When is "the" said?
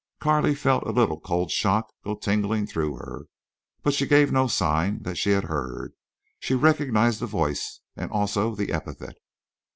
7.19-7.27, 8.55-8.71